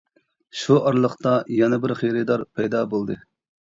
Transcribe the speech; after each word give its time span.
شۇ 0.61 0.77
ئارىلىقتا 0.79 1.35
يەنە 1.59 1.81
بىر 1.87 1.97
خېرىدار 2.03 2.49
پەيدا 2.59 2.87
بولدى. 2.97 3.25